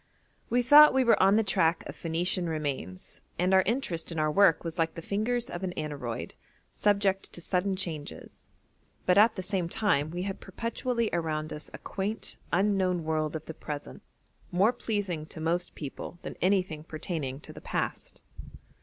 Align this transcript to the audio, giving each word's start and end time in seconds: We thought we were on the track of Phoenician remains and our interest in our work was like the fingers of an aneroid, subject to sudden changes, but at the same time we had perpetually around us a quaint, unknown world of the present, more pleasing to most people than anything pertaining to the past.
We 0.49 0.63
thought 0.63 0.95
we 0.95 1.03
were 1.03 1.21
on 1.21 1.35
the 1.35 1.43
track 1.43 1.83
of 1.87 1.95
Phoenician 1.95 2.49
remains 2.49 3.21
and 3.37 3.53
our 3.53 3.61
interest 3.67 4.11
in 4.11 4.17
our 4.17 4.31
work 4.31 4.63
was 4.63 4.79
like 4.79 4.95
the 4.95 5.01
fingers 5.03 5.47
of 5.47 5.63
an 5.63 5.73
aneroid, 5.77 6.33
subject 6.71 7.31
to 7.33 7.39
sudden 7.39 7.75
changes, 7.75 8.47
but 9.05 9.19
at 9.19 9.35
the 9.35 9.43
same 9.43 9.69
time 9.69 10.09
we 10.09 10.23
had 10.23 10.39
perpetually 10.39 11.11
around 11.13 11.53
us 11.53 11.69
a 11.71 11.77
quaint, 11.77 12.37
unknown 12.51 13.03
world 13.03 13.35
of 13.35 13.45
the 13.45 13.53
present, 13.53 14.01
more 14.51 14.73
pleasing 14.73 15.27
to 15.27 15.39
most 15.39 15.75
people 15.75 16.17
than 16.23 16.35
anything 16.41 16.83
pertaining 16.83 17.39
to 17.41 17.53
the 17.53 17.61
past. 17.61 18.21